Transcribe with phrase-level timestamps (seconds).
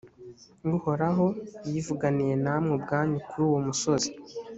[0.75, 1.25] uhoraho
[1.69, 4.09] yivuganiye namwe ubwanyu kuri uwo musozi